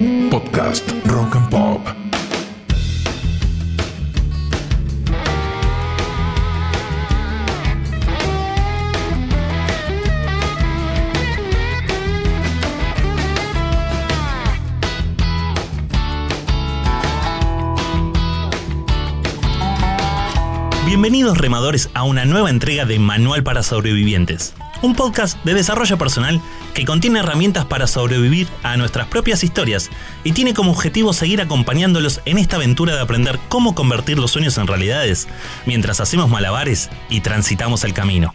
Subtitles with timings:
[0.00, 1.86] Podcast Rock and Pop.
[20.86, 26.40] Bienvenidos remadores a una nueva entrega de Manual para Sobrevivientes, un podcast de desarrollo personal
[26.74, 29.90] que contiene herramientas para sobrevivir a nuestras propias historias
[30.24, 34.58] y tiene como objetivo seguir acompañándolos en esta aventura de aprender cómo convertir los sueños
[34.58, 35.28] en realidades
[35.66, 38.34] mientras hacemos malabares y transitamos el camino.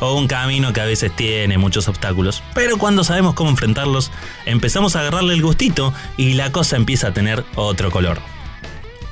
[0.00, 4.10] O un camino que a veces tiene muchos obstáculos, pero cuando sabemos cómo enfrentarlos,
[4.46, 8.20] empezamos a agarrarle el gustito y la cosa empieza a tener otro color.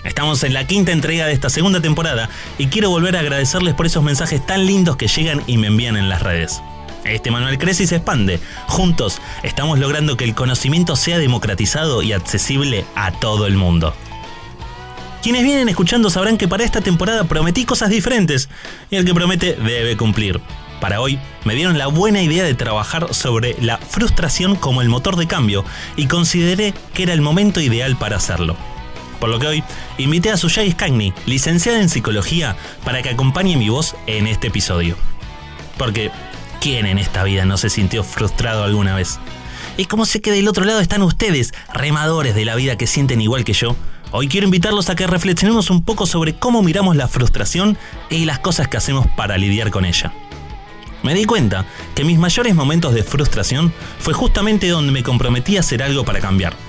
[0.06, 3.86] Estamos en la quinta entrega de esta segunda temporada y quiero volver a agradecerles por
[3.86, 6.62] esos mensajes tan lindos que llegan y me envían en las redes.
[7.04, 8.38] Este manual crece y se expande.
[8.68, 13.94] Juntos estamos logrando que el conocimiento sea democratizado y accesible a todo el mundo.
[15.22, 18.48] Quienes vienen escuchando sabrán que para esta temporada prometí cosas diferentes
[18.90, 20.40] y el que promete debe cumplir.
[20.80, 25.16] Para hoy me dieron la buena idea de trabajar sobre la frustración como el motor
[25.16, 25.64] de cambio
[25.96, 28.56] y consideré que era el momento ideal para hacerlo.
[29.20, 29.64] Por lo que hoy
[29.98, 34.96] invité a Suyai Skagni, licenciada en psicología, para que acompañe mi voz en este episodio.
[35.78, 36.10] Porque,
[36.60, 39.18] ¿quién en esta vida no se sintió frustrado alguna vez?
[39.76, 43.20] Y como sé que del otro lado están ustedes, remadores de la vida que sienten
[43.20, 43.76] igual que yo,
[44.10, 47.76] hoy quiero invitarlos a que reflexionemos un poco sobre cómo miramos la frustración
[48.10, 50.12] y las cosas que hacemos para lidiar con ella.
[51.02, 55.60] Me di cuenta que mis mayores momentos de frustración fue justamente donde me comprometí a
[55.60, 56.65] hacer algo para cambiar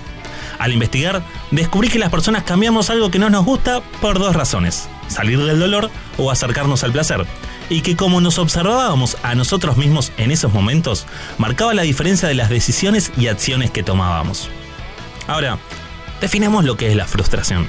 [0.60, 4.90] al investigar, descubrí que las personas cambiamos algo que no nos gusta por dos razones,
[5.08, 7.26] salir del dolor o acercarnos al placer,
[7.70, 11.06] y que como nos observábamos a nosotros mismos en esos momentos,
[11.38, 14.50] marcaba la diferencia de las decisiones y acciones que tomábamos.
[15.28, 15.60] Ahora,
[16.22, 17.68] definamos lo que es la frustración.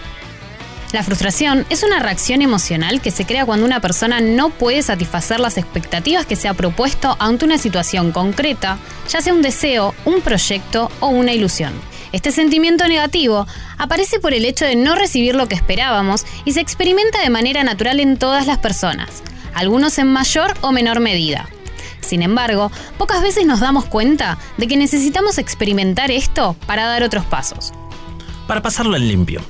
[0.93, 5.39] La frustración es una reacción emocional que se crea cuando una persona no puede satisfacer
[5.39, 8.79] las expectativas que se ha propuesto ante una situación concreta,
[9.11, 11.75] ya sea un deseo, un proyecto o una ilusión.
[12.13, 13.47] Este sentimiento negativo
[13.77, 17.65] aparece por el hecho de no recibir lo que esperábamos y se experimenta de manera
[17.65, 19.23] natural en todas las personas,
[19.55, 21.49] algunos en mayor o menor medida.
[22.01, 27.27] Sin embargo, pocas veces nos damos cuenta de que necesitamos experimentar esto para dar otros
[27.27, 27.73] pasos.
[28.47, 29.43] Para pasarlo en limpio.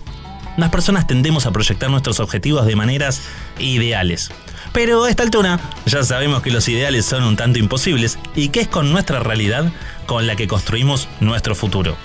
[0.56, 3.22] Las personas tendemos a proyectar nuestros objetivos de maneras
[3.60, 4.32] ideales.
[4.72, 8.62] Pero a esta altura ya sabemos que los ideales son un tanto imposibles y que
[8.62, 9.72] es con nuestra realidad
[10.06, 11.96] con la que construimos nuestro futuro.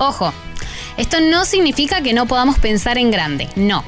[0.00, 0.32] Ojo,
[0.96, 3.84] esto no significa que no podamos pensar en grande, no,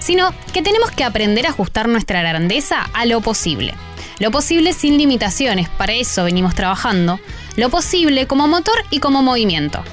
[0.00, 3.72] sino que tenemos que aprender a ajustar nuestra grandeza a lo posible.
[4.18, 7.20] Lo posible sin limitaciones, para eso venimos trabajando,
[7.54, 9.84] lo posible como motor y como movimiento.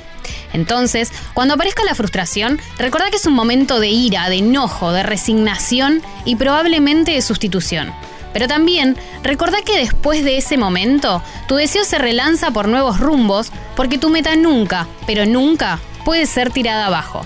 [0.54, 5.04] Entonces, cuando aparezca la frustración, recuerda que es un momento de ira, de enojo, de
[5.04, 7.94] resignación y probablemente de sustitución.
[8.34, 13.52] Pero también recordá que después de ese momento, tu deseo se relanza por nuevos rumbos,
[13.80, 17.26] porque tu meta nunca, pero nunca, puede ser tirada abajo.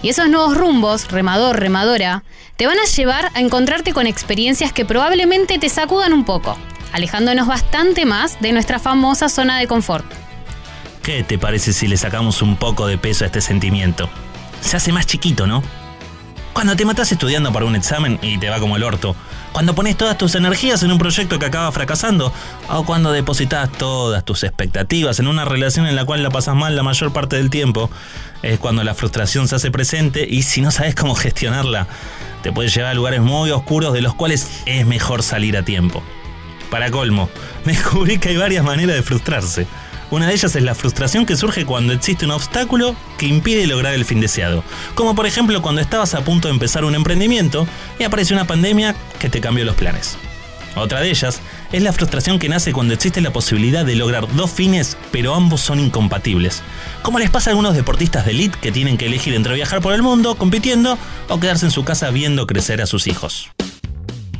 [0.00, 2.24] Y esos nuevos rumbos, remador, remadora,
[2.56, 6.56] te van a llevar a encontrarte con experiencias que probablemente te sacudan un poco,
[6.94, 10.06] alejándonos bastante más de nuestra famosa zona de confort.
[11.02, 14.08] ¿Qué te parece si le sacamos un poco de peso a este sentimiento?
[14.62, 15.62] Se hace más chiquito, ¿no?
[16.54, 19.14] Cuando te matas estudiando para un examen y te va como el orto,
[19.52, 22.32] cuando pones todas tus energías en un proyecto que acaba fracasando,
[22.68, 26.76] o cuando depositas todas tus expectativas en una relación en la cual la pasas mal
[26.76, 27.90] la mayor parte del tiempo,
[28.42, 31.86] es cuando la frustración se hace presente y si no sabes cómo gestionarla,
[32.42, 36.02] te puede llevar a lugares muy oscuros de los cuales es mejor salir a tiempo.
[36.70, 37.28] Para colmo,
[37.64, 39.66] descubrí que hay varias maneras de frustrarse.
[40.10, 43.94] Una de ellas es la frustración que surge cuando existe un obstáculo que impide lograr
[43.94, 44.64] el fin deseado.
[44.96, 47.66] Como por ejemplo cuando estabas a punto de empezar un emprendimiento
[47.98, 50.18] y aparece una pandemia que te cambió los planes.
[50.76, 51.40] Otra de ellas
[51.72, 55.60] es la frustración que nace cuando existe la posibilidad de lograr dos fines, pero ambos
[55.60, 56.62] son incompatibles.
[57.02, 59.94] Como les pasa a algunos deportistas de elite que tienen que elegir entre viajar por
[59.94, 60.98] el mundo compitiendo
[61.28, 63.50] o quedarse en su casa viendo crecer a sus hijos.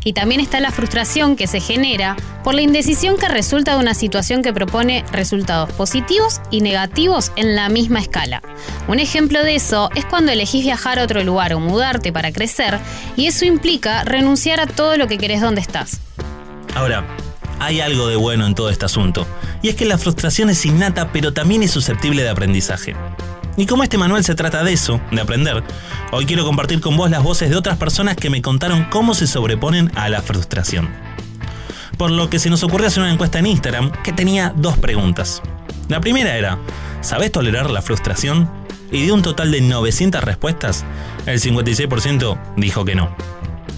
[0.04, 3.94] Y también está la frustración que se genera por la indecisión que resulta de una
[3.94, 8.42] situación que propone resultados positivos y negativos en la misma escala.
[8.88, 12.78] Un ejemplo de eso es cuando elegís viajar a otro lugar o mudarte para crecer
[13.16, 16.00] y eso implica renunciar a todo lo que querés donde estás.
[16.74, 17.04] Ahora,
[17.58, 19.26] hay algo de bueno en todo este asunto,
[19.60, 22.94] y es que la frustración es innata pero también es susceptible de aprendizaje.
[23.60, 25.62] Y como este manual se trata de eso, de aprender,
[26.12, 29.26] hoy quiero compartir con vos las voces de otras personas que me contaron cómo se
[29.26, 30.88] sobreponen a la frustración.
[31.98, 35.42] Por lo que se nos ocurrió hacer una encuesta en Instagram que tenía dos preguntas.
[35.88, 36.56] La primera era,
[37.02, 38.50] ¿sabés tolerar la frustración?
[38.90, 40.86] Y de un total de 900 respuestas,
[41.26, 43.14] el 56% dijo que no.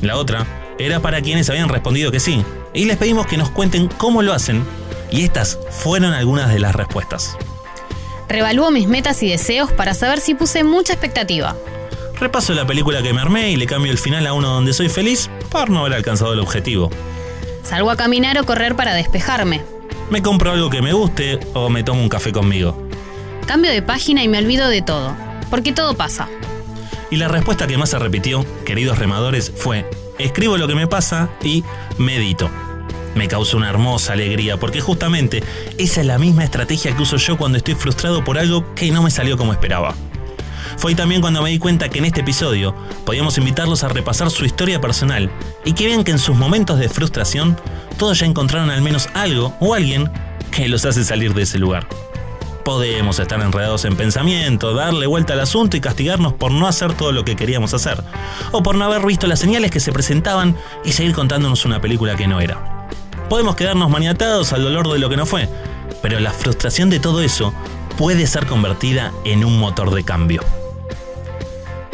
[0.01, 0.47] La otra
[0.79, 4.33] era para quienes habían respondido que sí, y les pedimos que nos cuenten cómo lo
[4.33, 4.65] hacen,
[5.11, 7.37] y estas fueron algunas de las respuestas.
[8.33, 11.55] Revalúo mis metas y deseos para saber si puse mucha expectativa.
[12.19, 14.89] Repaso la película que me armé y le cambio el final a uno donde soy
[14.89, 16.89] feliz por no haber alcanzado el objetivo.
[17.63, 19.61] Salgo a caminar o correr para despejarme.
[20.09, 22.89] Me compro algo que me guste o me tomo un café conmigo.
[23.47, 25.15] Cambio de página y me olvido de todo,
[25.51, 26.27] porque todo pasa.
[27.11, 29.85] Y la respuesta que más se repitió, queridos remadores, fue,
[30.19, 31.65] escribo lo que me pasa y
[31.99, 32.49] medito.
[33.15, 35.43] Me causó una hermosa alegría porque justamente
[35.79, 39.03] esa es la misma estrategia que uso yo cuando estoy frustrado por algo que no
[39.03, 39.95] me salió como esperaba.
[40.79, 42.75] Fue también cuando me di cuenta que en este episodio
[43.05, 45.31] podíamos invitarlos a repasar su historia personal
[45.65, 47.57] y que vean que en sus momentos de frustración
[47.99, 50.11] todos ya encontraron al menos algo o alguien
[50.51, 51.87] que los hace salir de ese lugar.
[52.65, 57.11] Podemos estar enredados en pensamiento, darle vuelta al asunto y castigarnos por no hacer todo
[57.13, 58.03] lo que queríamos hacer,
[58.53, 62.15] o por no haber visto las señales que se presentaban y seguir contándonos una película
[62.15, 62.72] que no era.
[63.29, 65.49] Podemos quedarnos maniatados al dolor de lo que no fue,
[66.03, 67.53] pero la frustración de todo eso
[67.97, 70.43] puede ser convertida en un motor de cambio.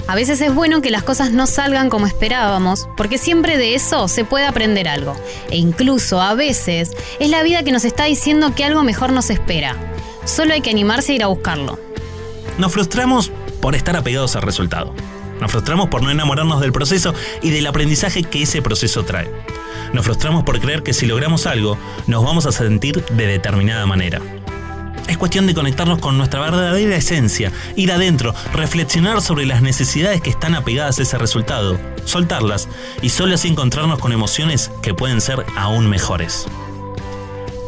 [0.08, 4.08] A veces es bueno que las cosas no salgan como esperábamos, porque siempre de eso
[4.08, 5.14] se puede aprender algo.
[5.50, 9.28] E incluso a veces es la vida que nos está diciendo que algo mejor nos
[9.28, 9.76] espera.
[10.24, 11.78] Solo hay que animarse a ir a buscarlo.
[12.56, 14.94] Nos frustramos por estar apegados al resultado.
[15.40, 19.30] Nos frustramos por no enamorarnos del proceso y del aprendizaje que ese proceso trae.
[19.92, 24.20] Nos frustramos por creer que si logramos algo, nos vamos a sentir de determinada manera.
[25.08, 30.28] Es cuestión de conectarnos con nuestra verdadera esencia, ir adentro, reflexionar sobre las necesidades que
[30.28, 32.68] están apegadas a ese resultado, soltarlas
[33.00, 36.46] y solo así encontrarnos con emociones que pueden ser aún mejores.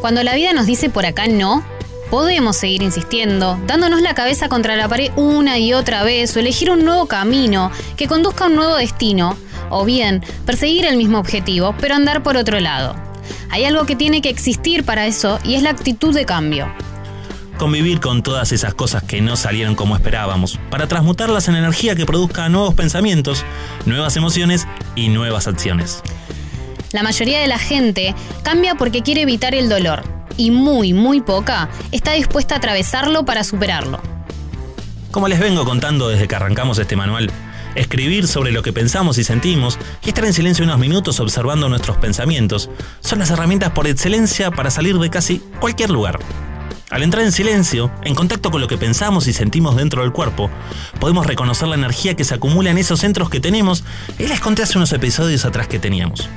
[0.01, 1.63] Cuando la vida nos dice por acá no,
[2.11, 6.69] podemos seguir insistiendo, dándonos la cabeza contra la pared una y otra vez o elegir
[6.69, 9.37] un nuevo camino que conduzca a un nuevo destino,
[9.69, 12.95] o bien perseguir el mismo objetivo, pero andar por otro lado.
[13.49, 16.71] Hay algo que tiene que existir para eso y es la actitud de cambio
[17.57, 22.07] convivir con todas esas cosas que no salieron como esperábamos, para transmutarlas en energía que
[22.07, 23.45] produzca nuevos pensamientos,
[23.85, 26.01] nuevas emociones y nuevas acciones.
[26.91, 30.01] La mayoría de la gente cambia porque quiere evitar el dolor,
[30.41, 34.01] y muy, muy poca está dispuesta a atravesarlo para superarlo.
[35.11, 37.29] Como les vengo contando desde que arrancamos este manual,
[37.75, 41.97] escribir sobre lo que pensamos y sentimos y estar en silencio unos minutos observando nuestros
[41.97, 42.71] pensamientos
[43.01, 46.17] son las herramientas por excelencia para salir de casi cualquier lugar.
[46.89, 50.49] Al entrar en silencio, en contacto con lo que pensamos y sentimos dentro del cuerpo,
[50.99, 53.83] podemos reconocer la energía que se acumula en esos centros que tenemos
[54.17, 56.27] y les conté hace unos episodios atrás que teníamos.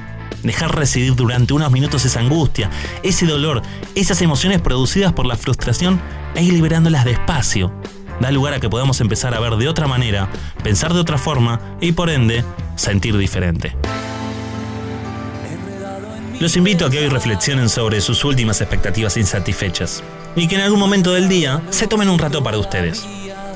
[0.45, 2.71] Dejar residir durante unos minutos esa angustia,
[3.03, 3.63] ese dolor,
[3.95, 6.01] esas emociones producidas por la frustración
[6.35, 7.73] e ir liberándolas despacio.
[8.21, 10.29] Da lugar a que podamos empezar a ver de otra manera,
[10.63, 12.45] pensar de otra forma y por ende
[12.77, 13.75] sentir diferente.
[16.41, 20.03] Los invito a que hoy reflexionen sobre sus últimas expectativas insatisfechas
[20.37, 23.07] y que en algún momento del día se tomen un rato para ustedes.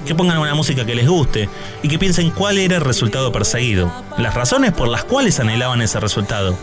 [0.07, 1.49] Que pongan una música que les guste
[1.83, 6.01] y que piensen cuál era el resultado perseguido, las razones por las cuales anhelaban ese
[6.01, 6.57] resultado,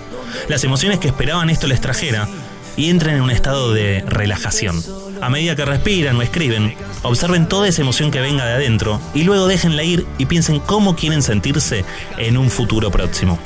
[0.48, 2.28] las emociones que esperaban esto les trajera
[2.78, 4.84] y entren en un estado de relajación.
[5.22, 9.24] A medida que respiran o escriben, observen toda esa emoción que venga de adentro y
[9.24, 11.86] luego déjenla ir y piensen cómo quieren sentirse
[12.18, 13.40] en un futuro próximo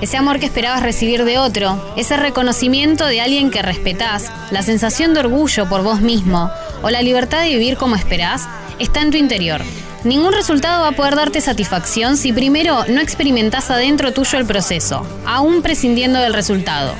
[0.00, 5.12] ese amor que esperabas recibir de otro, ese reconocimiento de alguien que respetás, la sensación
[5.12, 6.50] de orgullo por vos mismo
[6.82, 8.48] o la libertad de vivir como esperás,
[8.80, 9.62] está en tu interior.
[10.02, 15.06] Ningún resultado va a poder darte satisfacción si primero no experimentás adentro tuyo el proceso,
[15.24, 16.94] aún prescindiendo del resultado.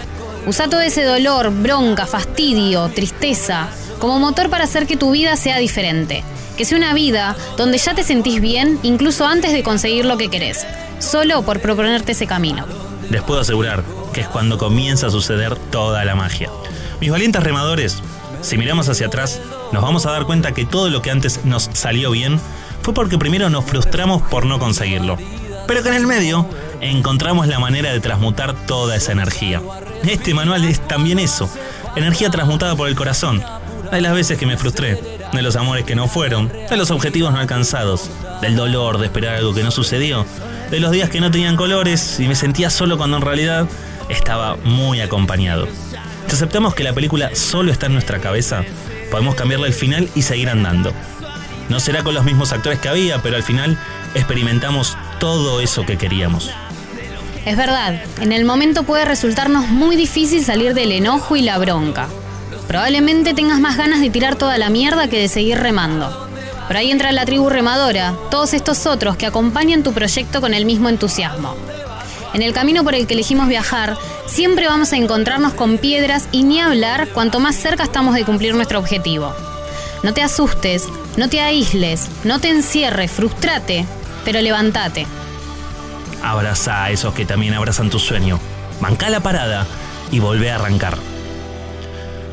[0.46, 3.68] Usa todo ese dolor, bronca, fastidio, tristeza,
[3.98, 6.22] como motor para hacer que tu vida sea diferente.
[6.56, 10.28] Que sea una vida donde ya te sentís bien incluso antes de conseguir lo que
[10.28, 10.66] querés,
[10.98, 12.66] solo por proponerte ese camino
[13.10, 13.82] les puedo asegurar
[14.14, 16.50] que es cuando comienza a suceder toda la magia.
[17.00, 18.02] Mis valientes remadores,
[18.42, 19.40] si miramos hacia atrás,
[19.72, 22.40] nos vamos a dar cuenta que todo lo que antes nos salió bien
[22.82, 25.16] fue porque primero nos frustramos por no conseguirlo.
[25.66, 26.46] Pero que en el medio
[26.80, 29.60] encontramos la manera de transmutar toda esa energía.
[30.04, 31.48] Este manual es también eso,
[31.96, 33.42] energía transmutada por el corazón.
[33.92, 35.00] Hay las veces que me frustré,
[35.32, 39.36] de los amores que no fueron, de los objetivos no alcanzados, del dolor de esperar
[39.36, 40.24] algo que no sucedió
[40.70, 43.66] de los días que no tenían colores y me sentía solo cuando en realidad
[44.08, 45.66] estaba muy acompañado.
[46.30, 48.62] Si aceptamos que la película solo está en nuestra cabeza,
[49.10, 50.92] podemos cambiarle el final y seguir andando.
[51.68, 53.76] No será con los mismos actores que había, pero al final
[54.14, 56.52] experimentamos todo eso que queríamos.
[57.44, 62.06] Es verdad, en el momento puede resultarnos muy difícil salir del enojo y la bronca.
[62.68, 66.28] Probablemente tengas más ganas de tirar toda la mierda que de seguir remando.
[66.68, 70.64] Pero ahí entra la tribu remadora, todos estos otros que acompañan tu proyecto con el
[70.64, 71.56] mismo entusiasmo.
[72.34, 73.96] En el camino por el que elegimos viajar,
[74.30, 78.54] siempre vamos a encontrarnos con piedras y ni hablar cuanto más cerca estamos de cumplir
[78.54, 79.34] nuestro objetivo.
[80.02, 83.84] No te asustes, no te aísles, no te encierres, frustrate,
[84.24, 85.06] pero levántate.
[86.22, 88.38] Abraza a esos que también abrazan tu sueño.
[88.80, 89.66] Manca la parada
[90.12, 90.96] y volvé a arrancar.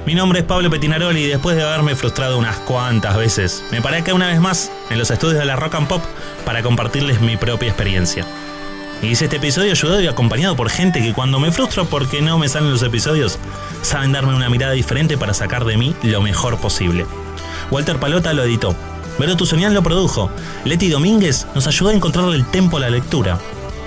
[0.06, 3.98] Mi nombre es Pablo Petinaroli y después de haberme frustrado unas cuantas veces, me paré
[3.98, 6.04] acá una vez más en los estudios de la Rock and Pop
[6.46, 8.26] para compartirles mi propia experiencia.
[9.02, 12.40] Y hice este episodio ayudado y acompañado por gente que cuando me frustro porque no
[12.40, 13.38] me salen los episodios,
[13.82, 17.06] saben darme una mirada diferente para sacar de mí lo mejor posible.
[17.70, 18.76] Walter Palota lo editó,
[19.20, 20.32] Vero Tuzonian lo produjo,
[20.64, 23.40] Leti Domínguez nos ayudó a encontrar el tempo a la lectura.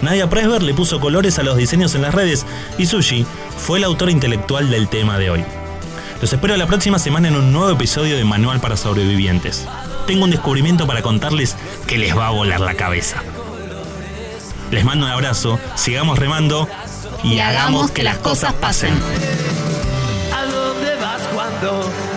[0.02, 2.46] Nadia Presber le puso colores a los diseños en las redes
[2.78, 3.26] y Sushi
[3.58, 5.44] fue el autor intelectual del tema de hoy.
[6.20, 9.66] Los espero la próxima semana en un nuevo episodio de Manual para Sobrevivientes.
[10.06, 13.22] Tengo un descubrimiento para contarles que les va a volar la cabeza.
[14.70, 16.68] Les mando un abrazo, sigamos remando
[17.22, 18.94] y, Y hagamos que las cosas pasen.
[20.34, 22.09] ¿A dónde vas cuando los días no